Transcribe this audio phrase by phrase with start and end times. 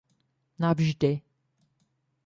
[0.59, 1.21] Navždy.